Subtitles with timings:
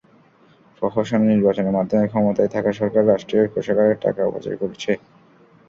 [0.77, 4.91] প্রহসনের নির্বাচনের মাধ্যমে ক্ষমতায় থাকা সরকার রাষ্ট্রীয় কোষাগারের টাকা অপচয় করছে।